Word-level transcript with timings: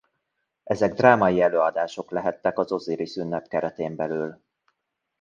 Ezek 0.63 0.93
drámai 0.93 1.41
előadások 1.41 2.11
lehettek 2.11 2.59
az 2.59 2.71
Ozirisz-ünnep 2.71 3.47
keretén 3.47 3.95
belül. 3.95 4.41